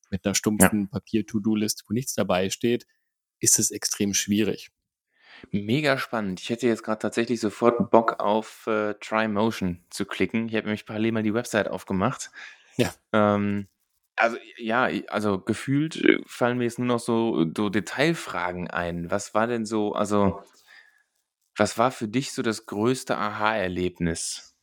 [0.09, 0.87] Mit einer stumpfen ja.
[0.87, 2.87] Papier-To-Do-Liste, wo nichts dabei steht,
[3.39, 4.71] ist es extrem schwierig.
[5.51, 6.39] Mega spannend.
[6.41, 10.47] Ich hätte jetzt gerade tatsächlich sofort Bock auf äh, Try Motion zu klicken.
[10.47, 12.31] Ich habe nämlich parallel mal die Website aufgemacht.
[12.77, 12.93] Ja.
[13.13, 13.67] Ähm,
[14.15, 19.11] also ja, also gefühlt äh, fallen mir jetzt nur noch so, so Detailfragen ein.
[19.11, 20.41] Was war denn so, also
[21.57, 24.55] was war für dich so das größte Aha-Erlebnis?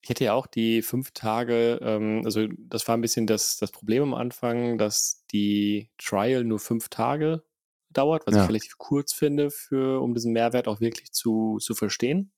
[0.00, 3.70] Ich hätte ja auch die fünf Tage, ähm, also das war ein bisschen das, das
[3.72, 7.42] Problem am Anfang, dass die Trial nur fünf Tage
[7.90, 8.42] dauert, was ja.
[8.42, 12.32] ich relativ kurz finde, für, um diesen Mehrwert auch wirklich zu, zu verstehen.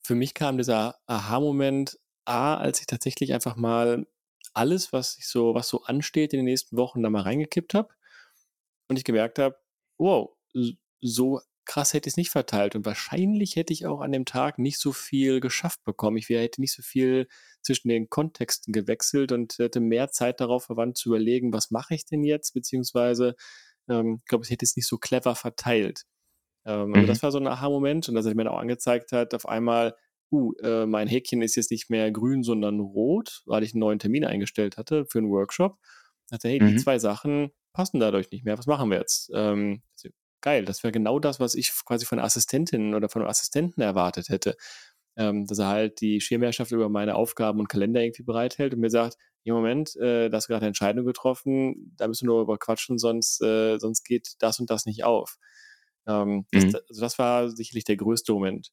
[0.00, 4.06] Für mich kam dieser Aha-Moment, A, als ich tatsächlich einfach mal
[4.54, 7.88] alles, was ich so, was so ansteht in den nächsten Wochen, da mal reingekippt habe
[8.88, 9.56] und ich gemerkt habe,
[9.98, 10.30] wow,
[11.00, 14.58] so krass hätte ich es nicht verteilt und wahrscheinlich hätte ich auch an dem Tag
[14.58, 16.16] nicht so viel geschafft bekommen.
[16.16, 17.28] Ich hätte nicht so viel
[17.62, 22.06] zwischen den Kontexten gewechselt und hätte mehr Zeit darauf verwandt zu überlegen, was mache ich
[22.06, 23.34] denn jetzt, beziehungsweise
[23.88, 26.04] ähm, glaube, ich hätte es nicht so clever verteilt.
[26.64, 26.94] Ähm, mhm.
[26.94, 29.94] Also das war so ein Aha-Moment und dass er mir auch angezeigt hat, auf einmal,
[30.30, 33.98] uh, äh, mein Häkchen ist jetzt nicht mehr grün, sondern rot, weil ich einen neuen
[33.98, 35.78] Termin eingestellt hatte für einen Workshop.
[36.26, 36.68] Ich dachte, hey, mhm.
[36.68, 38.58] die zwei Sachen passen dadurch nicht mehr.
[38.58, 39.30] Was machen wir jetzt?
[39.34, 39.82] Ähm,
[40.40, 44.56] geil, das wäre genau das, was ich quasi von Assistentin oder von Assistenten erwartet hätte.
[45.18, 48.90] Ähm, dass er halt die Schirmherrschaft über meine Aufgaben und Kalender irgendwie bereithält und mir
[48.90, 52.42] sagt, im Moment, äh, da hast du gerade eine Entscheidung getroffen, da müssen wir nur
[52.42, 55.38] über quatschen, sonst, äh, sonst geht das und das nicht auf.
[56.06, 56.70] Ähm, mhm.
[56.70, 58.70] das, also das war sicherlich der größte Moment.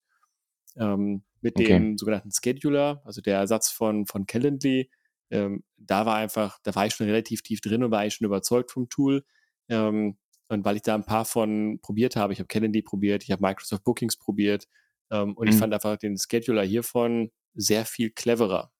[0.77, 1.67] Ähm, mit okay.
[1.67, 4.89] dem sogenannten Scheduler, also der Ersatz von, von Calendly,
[5.31, 8.25] ähm, da war einfach, da war ich schon relativ tief drin und war ich schon
[8.25, 9.23] überzeugt vom Tool.
[9.69, 13.31] Ähm, und weil ich da ein paar von probiert habe, ich habe Calendly probiert, ich
[13.31, 14.67] habe Microsoft Bookings probiert
[15.11, 15.53] ähm, und mhm.
[15.53, 18.71] ich fand einfach den Scheduler hiervon sehr viel cleverer.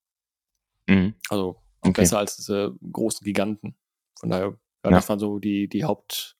[0.88, 1.16] Mhm.
[1.30, 2.02] Also Okay.
[2.02, 3.76] Besser als diese großen Giganten.
[4.20, 6.36] Von daher, ja, das waren so die, die Haupt,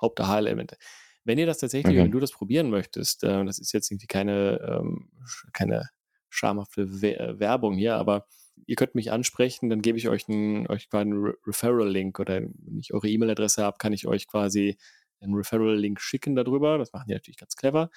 [0.00, 0.76] Haupt-Aha-Elemente.
[1.24, 2.04] Wenn ihr das tatsächlich, okay.
[2.04, 5.08] wenn du das probieren möchtest, äh, das ist jetzt irgendwie keine, ähm,
[5.52, 5.88] keine
[6.28, 8.26] schamhafte äh, Werbung hier, aber
[8.66, 12.42] ihr könnt mich ansprechen, dann gebe ich euch einen, euch quasi einen Re Referral-Link oder
[12.42, 14.76] wenn ich eure E-Mail-Adresse habe, kann ich euch quasi
[15.20, 16.76] einen Referral-Link schicken darüber.
[16.76, 17.90] Das machen die natürlich ganz clever.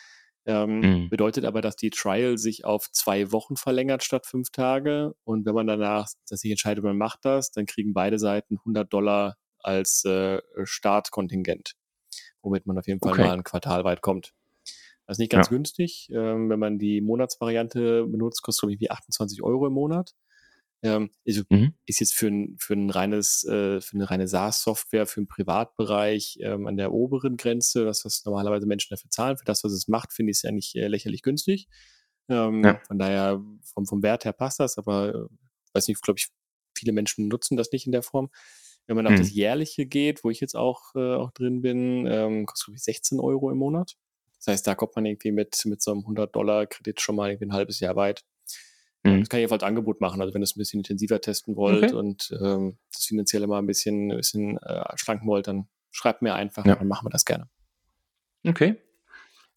[0.47, 1.09] Ähm, mhm.
[1.09, 5.13] Bedeutet aber, dass die Trial sich auf zwei Wochen verlängert statt fünf Tage.
[5.25, 9.35] Und wenn man danach sich entscheidet, man macht das, dann kriegen beide Seiten 100 Dollar
[9.59, 11.73] als äh, Startkontingent,
[12.41, 13.23] womit man auf jeden Fall okay.
[13.23, 14.33] mal ein Quartal weit kommt.
[15.05, 15.49] Das ist nicht ganz ja.
[15.57, 16.09] günstig.
[16.13, 20.13] Ähm, wenn man die Monatsvariante benutzt, kostet es, glaube 28 Euro im Monat.
[20.83, 21.73] Ähm, also mhm.
[21.85, 26.37] ist jetzt für ein, für ein reines, äh, für eine reine SaaS-Software, für den Privatbereich
[26.41, 29.37] ähm, an der oberen Grenze, das, was normalerweise Menschen dafür zahlen.
[29.37, 31.67] Für das, was es macht, finde ich es ja nicht äh, lächerlich günstig.
[32.29, 32.79] Ähm, ja.
[32.87, 36.27] Von daher, vom, vom Wert her passt das, aber äh, weiß nicht, glaube ich,
[36.77, 38.29] viele Menschen nutzen das nicht in der Form.
[38.85, 39.13] Wenn man mhm.
[39.13, 42.77] auf das Jährliche geht, wo ich jetzt auch, äh, auch drin bin, ähm, kostet, glaube
[42.77, 43.95] ich, 16 Euro im Monat.
[44.37, 47.53] Das heißt, da kommt man irgendwie mit, mit so einem 100-Dollar-Kredit schon mal irgendwie ein
[47.53, 48.23] halbes Jahr weit.
[49.03, 49.19] Mhm.
[49.21, 50.21] Das kann ich einfach als Angebot machen.
[50.21, 51.93] Also wenn ihr es ein bisschen intensiver testen wollt okay.
[51.93, 56.35] und ähm, das finanzielle mal ein bisschen, ein bisschen äh, schlanken wollt, dann schreibt mir
[56.35, 56.75] einfach ja.
[56.75, 57.49] dann machen wir das gerne.
[58.45, 58.81] Okay.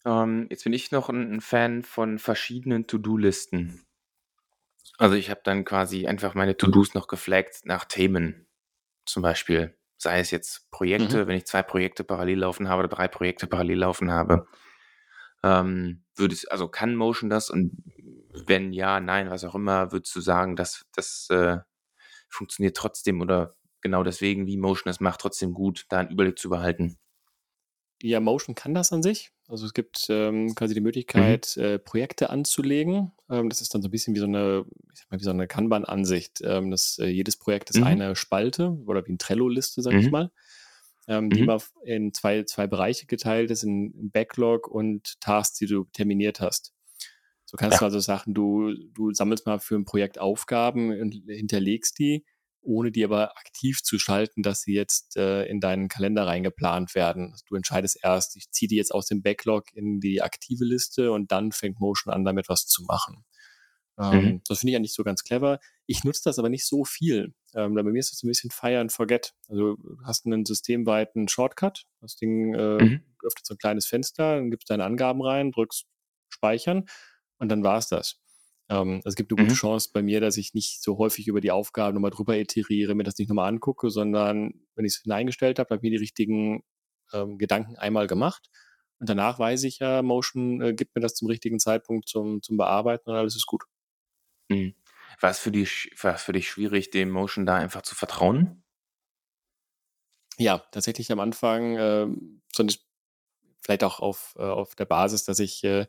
[0.05, 3.85] Ähm, jetzt bin ich noch ein, ein Fan von verschiedenen To-Do-Listen.
[4.97, 8.47] Also ich habe dann quasi einfach meine To-Dos noch geflaggt nach Themen.
[9.05, 11.27] Zum Beispiel, sei es jetzt Projekte, mhm.
[11.27, 14.47] wenn ich zwei Projekte parallel laufen habe oder drei Projekte parallel laufen habe.
[15.43, 17.71] Ähm, würde es, also kann Motion das und
[18.33, 21.57] wenn ja, nein, was auch immer, würdest du sagen, dass das äh,
[22.29, 26.49] funktioniert trotzdem oder genau deswegen, wie Motion das macht, trotzdem gut, da einen Überblick zu
[26.49, 26.97] behalten?
[28.01, 29.31] Ja, Motion kann das an sich.
[29.47, 30.85] Also es gibt ähm, quasi die mhm.
[30.85, 31.63] Möglichkeit, mhm.
[31.63, 33.11] äh, Projekte anzulegen.
[33.29, 35.29] Ähm, das ist dann so ein bisschen wie so eine, ich sag mal, wie so
[35.29, 36.41] eine Kanban-Ansicht.
[36.43, 37.83] Ähm, äh, jedes Projekt ist mhm.
[37.83, 39.99] eine Spalte oder wie eine Trello-Liste, sag mhm.
[39.99, 40.31] ich mal,
[41.07, 41.49] ähm, die mhm.
[41.49, 46.73] immer in zwei, zwei Bereiche geteilt ist, in Backlog und Tasks, die du terminiert hast.
[47.51, 47.79] So kannst ja.
[47.79, 52.23] du also sagen, du, du sammelst mal für ein Projekt Aufgaben und hinterlegst die,
[52.61, 57.31] ohne die aber aktiv zu schalten, dass sie jetzt äh, in deinen Kalender reingeplant werden.
[57.33, 61.11] Also du entscheidest erst, ich ziehe die jetzt aus dem Backlog in die aktive Liste
[61.11, 63.25] und dann fängt Motion an, damit was zu machen.
[63.99, 64.41] Ähm, mhm.
[64.47, 65.59] Das finde ich eigentlich so ganz clever.
[65.87, 67.33] Ich nutze das aber nicht so viel.
[67.53, 69.33] Ähm, bei mir ist das ein bisschen Fire and Forget.
[69.49, 71.83] Also du hast einen systemweiten Shortcut.
[71.99, 73.03] Das Ding äh, mhm.
[73.25, 75.85] öffnet so ein kleines Fenster, dann gibst deine Angaben rein, drückst
[76.29, 76.85] Speichern
[77.41, 78.21] und dann war es das.
[78.69, 79.57] Ähm, es gibt eine gute mhm.
[79.57, 83.03] Chance bei mir, dass ich nicht so häufig über die Aufgaben nochmal drüber iteriere, mir
[83.03, 86.63] das nicht nochmal angucke, sondern wenn ich es hineingestellt habe, habe ich mir die richtigen
[87.11, 88.47] ähm, Gedanken einmal gemacht
[88.99, 92.57] Und danach weiß ich ja, Motion äh, gibt mir das zum richtigen Zeitpunkt zum, zum
[92.57, 93.63] Bearbeiten und alles ist gut.
[94.49, 94.75] Mhm.
[95.19, 98.63] War es für war für dich schwierig, dem Motion da einfach zu vertrauen?
[100.37, 102.77] Ja, tatsächlich am Anfang, ähm, sondern
[103.61, 105.87] vielleicht auch auf, äh, auf der Basis, dass ich äh,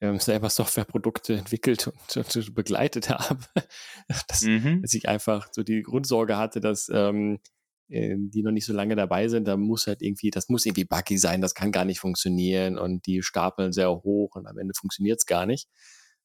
[0.00, 3.38] ähm, selber Softwareprodukte entwickelt und, und begleitet habe.
[4.28, 4.82] dass, Mhm.
[4.82, 7.40] dass ich einfach so die Grundsorge hatte, dass ähm,
[7.88, 10.84] äh, die noch nicht so lange dabei sind, da muss halt irgendwie, das muss irgendwie
[10.84, 14.74] buggy sein, das kann gar nicht funktionieren und die stapeln sehr hoch und am Ende
[14.74, 15.68] funktioniert es gar nicht.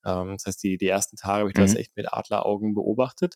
[0.05, 1.77] Ähm, das heißt, die, die ersten Tage habe ich das Mhm.
[1.77, 3.35] echt mit Adleraugen beobachtet.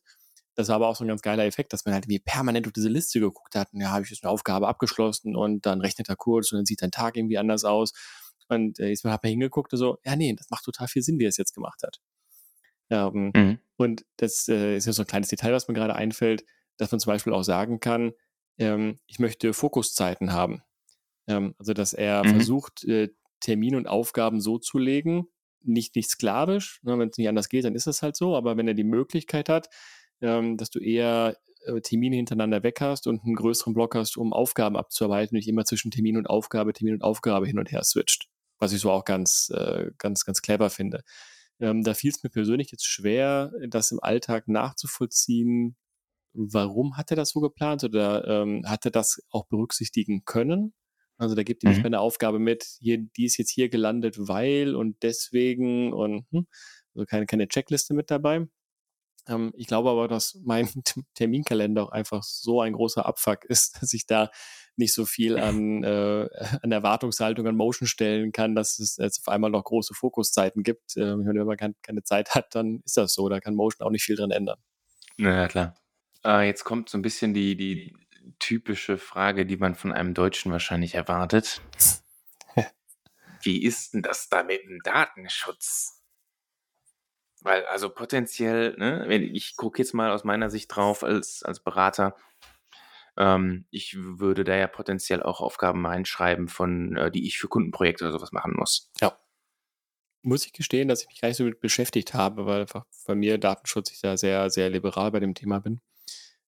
[0.56, 2.74] Das war aber auch so ein ganz geiler Effekt, dass man halt irgendwie permanent auf
[2.74, 3.72] diese Liste geguckt hat.
[3.74, 6.66] Und ja, habe ich jetzt eine Aufgabe abgeschlossen und dann rechnet er kurz und dann
[6.66, 7.94] sieht dein Tag irgendwie anders aus.
[8.50, 11.26] Und äh, hat man hingeguckt und so, ja, nee, das macht total viel Sinn, wie
[11.26, 12.00] er es jetzt gemacht hat.
[12.90, 13.58] Ähm, Mhm.
[13.78, 16.46] und das äh, ist ja so ein kleines Detail, was mir gerade einfällt,
[16.78, 18.14] dass man zum Beispiel auch sagen kann,
[18.58, 20.62] ähm, ich möchte Fokuszeiten haben.
[21.28, 22.30] Ähm, also, dass er Mhm.
[22.30, 23.10] versucht, äh,
[23.42, 25.28] Termine und Aufgaben so zu legen,
[25.64, 28.58] nicht, nicht sklavisch, ne, wenn es nicht anders geht, dann ist es halt so, aber
[28.58, 29.70] wenn er die Möglichkeit hat,
[30.22, 34.34] ähm, dass du eher äh, Termine hintereinander weg hast und einen größeren Block hast, um
[34.34, 38.30] Aufgaben abzuarbeiten, nicht immer zwischen Termin und Aufgabe, Termin und Aufgabe hin und her switcht.
[38.60, 41.04] Was ich so auch ganz, äh, ganz, ganz clever finde.
[41.60, 45.78] Ähm, da fiel es mir persönlich jetzt schwer, das im Alltag nachzuvollziehen.
[46.34, 50.74] Warum hat er das so geplant oder ähm, hat er das auch berücksichtigen können?
[51.18, 51.84] Also da gibt ihm nicht Mhm.
[51.84, 56.48] mehr eine Aufgabe mit, hier, die ist jetzt hier gelandet, weil und deswegen und hm,
[56.96, 58.48] also keine, keine Checkliste mit dabei.
[59.28, 60.70] Ähm, ich glaube aber, dass mein
[61.16, 64.30] Terminkalender auch einfach so ein großer Abfuck ist, dass ich da
[64.76, 66.28] nicht so viel an, äh,
[66.62, 70.98] an Erwartungshaltung an Motion stellen kann, dass es jetzt auf einmal noch große Fokuszeiten gibt.
[70.98, 73.30] Ähm, wenn man kein, keine Zeit hat, dann ist das so.
[73.30, 74.60] Da kann Motion auch nicht viel dran ändern.
[75.18, 75.76] Na ja, klar.
[76.24, 77.96] Äh, jetzt kommt so ein bisschen die, die
[78.40, 81.62] typische Frage, die man von einem Deutschen wahrscheinlich erwartet.
[83.42, 85.97] Wie ist denn das da mit dem Datenschutz?
[87.42, 91.60] Weil, also potenziell, ne, wenn ich gucke jetzt mal aus meiner Sicht drauf als, als
[91.60, 92.16] Berater,
[93.18, 98.04] ähm, ich würde da ja potenziell auch Aufgaben reinschreiben, von, äh, die ich für Kundenprojekte
[98.06, 98.92] oder sowas machen muss.
[99.02, 99.18] Ja.
[100.24, 103.16] Muss ich gestehen, dass ich mich gar nicht so mit beschäftigt habe, weil einfach bei
[103.16, 105.80] mir Datenschutz ich da sehr, sehr liberal bei dem Thema bin.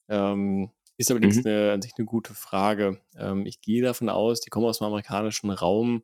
[0.10, 1.46] Ähm, ist allerdings Mhm.
[1.46, 3.02] eine, an sich eine gute Frage.
[3.16, 6.04] Ähm, ich gehe davon aus, die kommen aus dem amerikanischen Raum,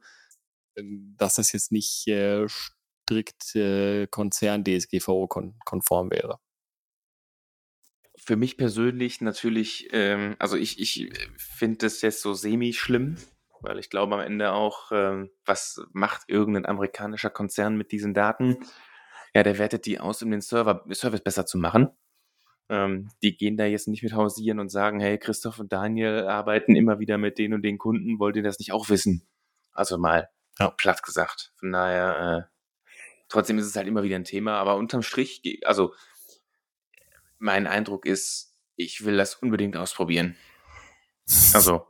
[0.78, 2.48] ähm, dass das jetzt nicht äh,
[3.06, 6.39] strikt äh, Konzern-DSGVO-konform wäre.
[8.18, 13.18] Für mich persönlich natürlich, ähm, also ich, ich finde das jetzt so semi-schlimm,
[13.62, 18.58] weil ich glaube am Ende auch, ähm, was macht irgendein amerikanischer Konzern mit diesen Daten?
[19.34, 21.89] Ja, der wertet die aus, um den Server, Service besser zu machen.
[22.70, 26.76] Ähm, die gehen da jetzt nicht mit hausieren und sagen, hey, Christoph und Daniel arbeiten
[26.76, 29.28] immer wieder mit den und den Kunden, wollt ihr das nicht auch wissen?
[29.74, 30.72] Also mal Ja.
[30.72, 31.52] platt gesagt.
[31.60, 32.55] Von daher, äh,
[33.27, 35.93] trotzdem ist es halt immer wieder ein Thema, aber unterm Strich, also
[37.38, 40.35] mein Eindruck ist, ich will das unbedingt ausprobieren.
[41.53, 41.85] Also,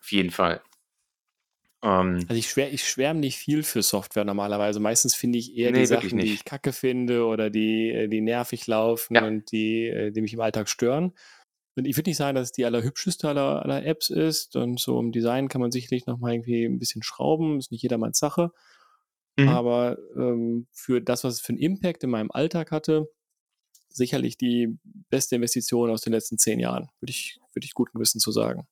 [0.00, 0.62] auf jeden Fall.
[1.82, 4.80] Ähm, Also ich, schwär, ich schwärme nicht viel für Software normalerweise.
[4.80, 8.20] Meistens finde ich eher Nee, die Sachen, die ich kacke finde oder die, äh, die
[8.20, 9.24] nervig laufen Ja.
[9.26, 11.14] und die, äh, die mich im Alltag stören.
[11.76, 14.56] Und ich würde nicht sagen, dass es die allerhübscheste aller, aller Apps ist.
[14.56, 17.58] Und so im Design kann man sicherlich nochmal irgendwie ein bisschen schrauben.
[17.58, 18.52] Ist nicht jedermanns Sache.
[19.42, 19.48] Mhm.
[19.48, 23.08] Aber ähm, für das, was es für einen Impact in meinem Alltag hatte,
[23.88, 24.78] sicherlich die
[25.10, 28.66] beste Investition aus den letzten zehn Jahren, würde ich, würde ich guten Gewissen zu sagen.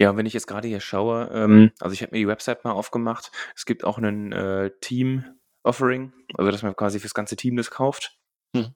[0.00, 2.64] Ja, und wenn ich jetzt gerade hier schaue, ähm, also ich habe mir die Website
[2.64, 3.30] mal aufgemacht.
[3.54, 8.18] Es gibt auch einen äh, Team-Offering, also dass man quasi fürs ganze Team das kauft.
[8.56, 8.74] Hm.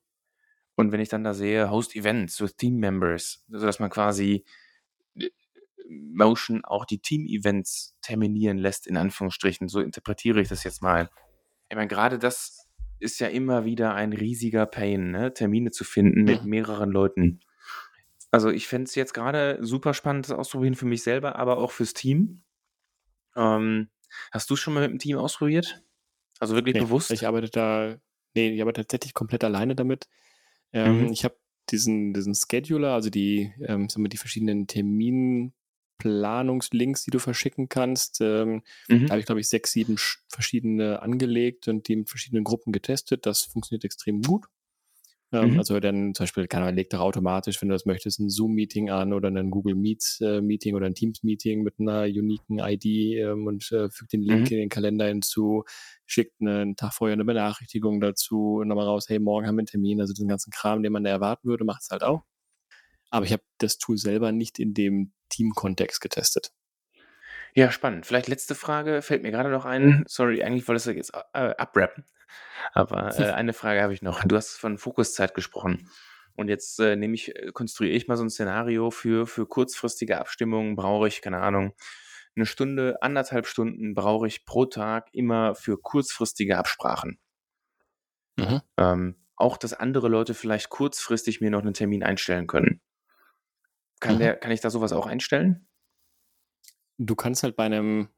[0.76, 4.44] Und wenn ich dann da sehe, Host Events with Team Members, also dass man quasi
[5.88, 9.68] Motion auch die Team-Events terminieren lässt, in Anführungsstrichen.
[9.68, 11.08] So interpretiere ich das jetzt mal.
[11.68, 12.66] Ich meine, gerade das
[13.00, 15.32] ist ja immer wieder ein riesiger Pain, ne?
[15.32, 17.40] Termine zu finden mit mehreren Leuten.
[18.30, 21.70] Also ich fände es jetzt gerade super spannend, das auszuprobieren für mich selber, aber auch
[21.70, 22.42] fürs Team.
[23.36, 23.88] Ähm,
[24.32, 25.82] hast du schon mal mit dem Team ausprobiert?
[26.40, 27.10] Also wirklich Nee, bewusst?
[27.10, 27.96] ich arbeite da,
[28.34, 30.08] nee, ich arbeite tatsächlich komplett alleine damit.
[30.72, 31.12] Ähm, Mhm.
[31.12, 31.36] Ich habe
[31.70, 34.66] diesen, diesen Scheduler, also die, ähm, sagen wir, die verschiedenen
[35.98, 38.20] Terminplanungslinks, die du verschicken kannst.
[38.20, 39.06] Ähm, Mhm.
[39.06, 42.72] Da habe ich, glaube ich, sechs, sieben sch- verschiedene angelegt und die mit verschiedenen Gruppen
[42.72, 43.26] getestet.
[43.26, 44.46] Das funktioniert extrem gut.
[45.32, 45.58] Ähm, Mhm.
[45.58, 48.90] Also dann zum Beispiel, kann man legt doch automatisch, wenn du das möchtest, ein Zoom-Meeting
[48.90, 53.90] an oder ein Google Meet-Meeting oder ein Teams-Meeting mit einer uniken ID ähm, und äh,
[53.90, 54.56] fügt den Link Mhm.
[54.56, 55.64] in den Kalender hinzu,
[56.06, 59.66] schickt einen Tag vorher eine Benachrichtigung dazu und nochmal raus, hey, morgen haben wir einen
[59.66, 60.00] Termin.
[60.00, 62.22] Also diesen ganzen Kram, den man da erwarten würde, macht es halt auch.
[63.10, 66.52] Aber ich habe das Tool selber nicht in dem Team-Kontext getestet.
[67.54, 68.06] Ja, spannend.
[68.06, 70.04] Vielleicht letzte Frage, fällt mir gerade noch ein.
[70.06, 72.04] Sorry, eigentlich wolltest du jetzt äh, abrappen.
[72.72, 74.22] Aber äh, eine Frage habe ich noch.
[74.24, 75.88] Du hast von Fokuszeit gesprochen.
[76.36, 80.18] Und jetzt äh, nehme ich, äh, konstruiere ich mal so ein Szenario für, für kurzfristige
[80.18, 80.76] Abstimmungen.
[80.76, 81.74] Brauche ich, keine Ahnung,
[82.38, 87.18] eine Stunde, anderthalb Stunden brauche ich pro Tag immer für kurzfristige Absprachen.
[88.36, 88.60] Mhm.
[88.76, 92.80] Ähm, auch, dass andere Leute vielleicht kurzfristig mir noch einen Termin einstellen können.
[94.00, 94.18] Kann, Mhm.
[94.20, 95.66] der, kann ich da sowas auch einstellen?
[96.98, 98.08] Du kannst halt bei einem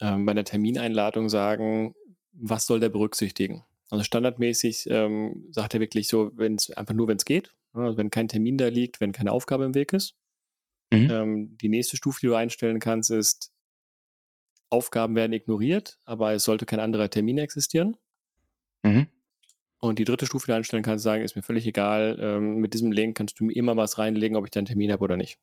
[0.00, 1.94] ähm, bei einer Termineinladung sagen,
[2.32, 3.64] was soll der berücksichtigen?
[3.90, 7.96] Also standardmäßig ähm, sagt er wirklich so, wenn es einfach nur, wenn es geht, also
[7.96, 10.16] wenn kein Termin da liegt, wenn keine Aufgabe im Weg ist.
[10.92, 11.10] Mhm.
[11.10, 13.52] Ähm, die nächste Stufe, die du einstellen kannst, ist,
[14.70, 17.96] Aufgaben werden ignoriert, aber es sollte kein anderer Termin existieren.
[18.82, 19.06] Mhm.
[19.84, 22.74] Und die dritte Stufe, die du einstellen kannst, sagen, ist mir völlig egal, ähm, mit
[22.74, 25.16] diesem Link kannst du mir immer was reinlegen, ob ich da einen Termin habe oder
[25.16, 25.38] nicht.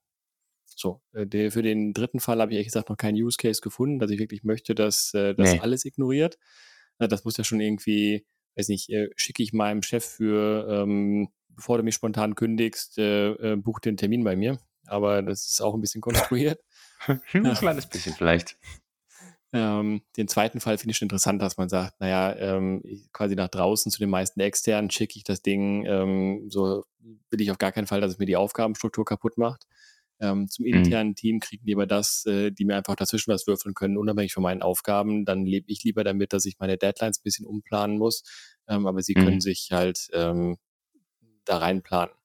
[0.66, 3.62] So, äh, der, für den dritten Fall habe ich ehrlich gesagt noch keinen Use Case
[3.62, 5.60] gefunden, dass ich wirklich möchte, dass äh, das Nee.
[5.60, 6.38] alles ignoriert.
[6.98, 8.26] Äh, das muss ja schon irgendwie,
[8.56, 13.32] weiß nicht, äh, schicke ich meinem Chef für, ähm, bevor du mich spontan kündigst, äh,
[13.32, 14.58] äh, buch den Termin bei mir.
[14.88, 16.02] Aber das ist auch ein bisschen
[16.42, 16.60] konstruiert.
[17.08, 17.22] ein
[17.54, 18.58] kleines bisschen vielleicht.
[19.54, 23.36] Ähm, den zweiten Fall finde ich schon interessant, dass man sagt, naja, ähm, ich- quasi
[23.36, 26.86] nach draußen zu den meisten externen schicke ich das Ding, ähm, so
[27.30, 29.68] will ich auf gar keinen Fall, dass es mir die Aufgabenstruktur kaputt macht.
[30.22, 30.94] Ähm, zum Mhm.
[30.94, 34.34] internen Team kriegen die aber das, äh, die mir einfach dazwischen was würfeln können, unabhängig
[34.34, 35.26] von meinen Aufgaben.
[35.26, 38.24] Dann lebe ich lieber damit, dass ich meine Deadlines ein bisschen umplanen muss,
[38.68, 39.18] ähm, aber sie Mhm.
[39.18, 40.58] können sich halt ähm,
[41.46, 42.16] da reinplanen.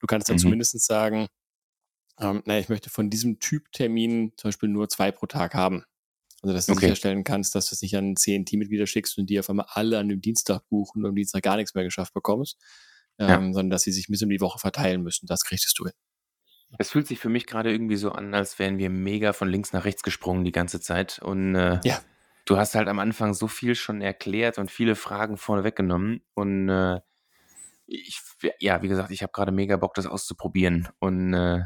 [0.00, 0.38] Du kannst dann Mhm.
[0.38, 1.28] zumindest sagen,
[2.20, 5.84] ähm, naja, ich möchte von diesem Typ Termin zum Beispiel nur zwei pro Tag haben.
[6.42, 6.86] Also, dass du Okay.
[6.86, 9.98] sicherstellen kannst, dass du es nicht an zehn Teammitglieder schickst und die auf einmal alle
[9.98, 12.58] an dem Dienstag buchen und am Dienstag gar nichts mehr geschafft bekommst,
[13.18, 13.38] Ja.
[13.38, 15.26] ähm, sondern dass sie sich bis um die Woche verteilen müssen.
[15.26, 15.92] Das kriegst du hin.
[16.78, 19.72] Es fühlt sich für mich gerade irgendwie so an, als wären wir mega von links
[19.72, 21.20] nach rechts gesprungen die ganze Zeit.
[21.20, 22.00] Und äh, Ja.
[22.46, 26.22] du hast halt am Anfang so viel schon erklärt und viele Fragen vorne weggenommen.
[26.34, 27.00] Und äh,
[27.86, 28.20] ich,
[28.60, 30.88] ja, wie gesagt, ich habe gerade mega Bock, das auszuprobieren.
[31.00, 31.62] Und äh,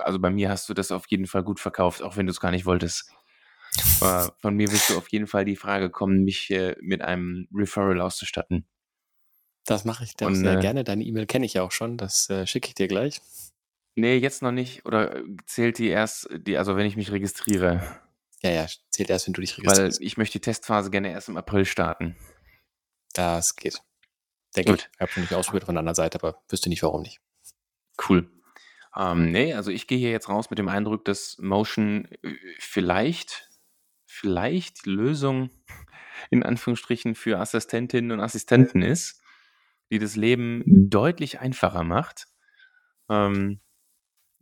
[0.00, 2.40] also bei mir hast du das auf jeden Fall gut verkauft, auch wenn du es
[2.40, 3.15] gar nicht wolltest.
[4.00, 7.48] Aber von mir wirst du auf jeden Fall die Frage kommen, mich äh, mit einem
[7.54, 8.66] Referral auszustatten.
[9.64, 10.84] Das mache ich Und, sehr äh, gerne.
[10.84, 11.96] Deine E-Mail kenne ich ja auch schon.
[11.96, 13.20] Das äh, schicke ich dir gleich.
[13.96, 14.84] Nee, jetzt noch nicht.
[14.86, 17.82] Oder äh, zählt die erst, die, also wenn ich mich registriere?
[18.42, 20.00] Ja, ja, zählt erst, wenn du dich Weil registrierst.
[20.00, 22.16] ich möchte die Testphase gerne erst im April starten.
[23.14, 23.80] Das geht.
[24.54, 24.80] Denke Gut.
[24.80, 24.88] ich.
[24.94, 27.20] Ich habe schon nicht ausprobiert von der anderen Seite, aber wüsste nicht, warum nicht.
[28.08, 28.30] Cool.
[28.94, 33.48] Ähm, nee, also ich gehe hier jetzt raus mit dem Eindruck, dass Motion äh, vielleicht,
[34.16, 35.50] vielleicht die Lösung
[36.30, 39.20] in Anführungsstrichen für Assistentinnen und Assistenten ist,
[39.90, 42.26] die das Leben deutlich einfacher macht.
[43.08, 43.60] Ähm,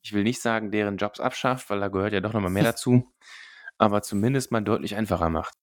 [0.03, 3.13] ich will nicht sagen, deren Jobs abschafft, weil da gehört ja doch nochmal mehr dazu,
[3.79, 5.55] aber zumindest mal deutlich einfacher macht.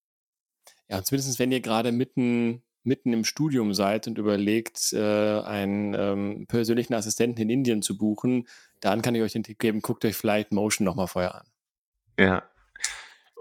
[0.90, 6.48] Ja, zumindest wenn ihr gerade mitten, mitten im Studium seid und überlegt, äh, einen ähm,
[6.48, 8.48] persönlichen Assistenten in Indien zu buchen,
[8.82, 11.48] dann kann ich euch den Tipp geben, guckt euch vielleicht Motion nochmal vorher an.
[12.20, 12.51] Ja.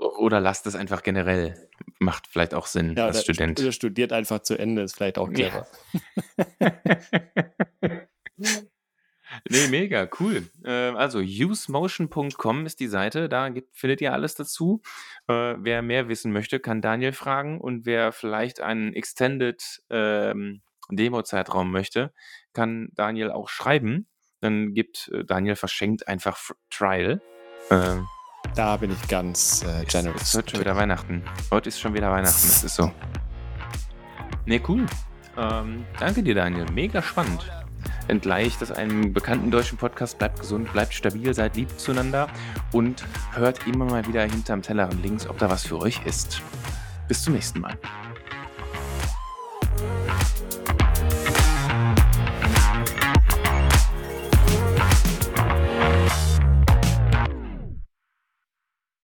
[0.01, 1.69] Oder lasst es einfach generell.
[1.99, 3.61] Macht vielleicht auch Sinn Ja, als oder, Student.
[3.61, 5.35] oder studiert einfach zu Ende, ist vielleicht auch Ja.
[5.35, 5.67] clever.
[9.49, 10.49] nee, mega, cool.
[10.65, 14.81] Äh, also usemotion.com ist die Seite, da findet ihr alles dazu.
[15.29, 21.71] Äh, wer mehr wissen möchte, kann Daniel fragen und wer vielleicht einen Extended ähm, Demo-Zeitraum
[21.71, 22.13] möchte,
[22.53, 24.07] kann Daniel auch schreiben.
[24.41, 26.39] Dann gibt äh, Daniel verschenkt einfach
[26.71, 27.21] Trial.
[27.71, 28.07] Ähm,
[28.55, 30.23] Da bin ich ganz äh, es generous.
[30.23, 31.23] ist heute schon wieder Weihnachten.
[31.51, 32.91] Heute ist schon wieder Weihnachten, das ist so.
[34.47, 34.87] Ne, cool.
[35.37, 36.67] Ähm, danke dir, Daniel.
[36.73, 37.51] Mega spannend.
[38.09, 40.19] Entgleicht das einem bekannten deutschen Podcast.
[40.19, 42.29] Bleibt gesund, bleibt stabil, seid lieb zueinander
[42.73, 46.43] und hört immer mal wieder hinterm Tellerrand links, ob da was für euch ist.
[47.07, 47.79] Bis zum nächsten Mal.